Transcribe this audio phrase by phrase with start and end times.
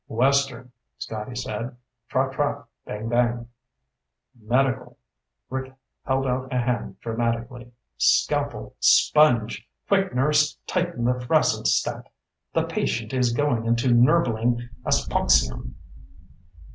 [0.07, 1.77] "Western," Scotty said.
[2.09, 3.45] "Trot trot, bang bang."
[4.41, 4.97] "Medical."
[5.47, 5.75] Rick
[6.07, 7.71] held out a hand dramatically.
[7.99, 8.75] "Scalpel!
[8.79, 9.69] Sponge!
[9.87, 12.09] Quick, nurse, tighten the frassen stat!
[12.51, 15.75] The patient is going into nurbeling aspoxium!"